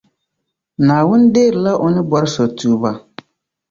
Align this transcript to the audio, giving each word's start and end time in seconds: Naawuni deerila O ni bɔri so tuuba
Naawuni 0.85 1.25
deerila 1.33 1.71
O 1.85 1.87
ni 1.93 2.01
bɔri 2.09 2.27
so 2.35 2.43
tuuba 2.57 2.91